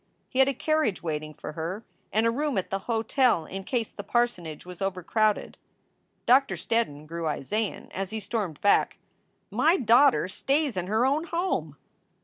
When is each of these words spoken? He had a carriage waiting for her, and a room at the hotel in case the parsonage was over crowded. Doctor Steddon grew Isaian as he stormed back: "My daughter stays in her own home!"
He 0.29 0.39
had 0.39 0.47
a 0.47 0.53
carriage 0.55 1.03
waiting 1.03 1.35
for 1.35 1.51
her, 1.51 1.85
and 2.11 2.25
a 2.25 2.31
room 2.31 2.57
at 2.57 2.71
the 2.71 2.79
hotel 2.89 3.45
in 3.45 3.63
case 3.63 3.91
the 3.91 4.01
parsonage 4.03 4.65
was 4.65 4.81
over 4.81 5.03
crowded. 5.03 5.59
Doctor 6.25 6.55
Steddon 6.55 7.05
grew 7.05 7.25
Isaian 7.27 7.91
as 7.91 8.09
he 8.09 8.19
stormed 8.19 8.59
back: 8.61 8.97
"My 9.51 9.77
daughter 9.77 10.27
stays 10.27 10.75
in 10.75 10.87
her 10.87 11.05
own 11.05 11.25
home!" 11.25 11.77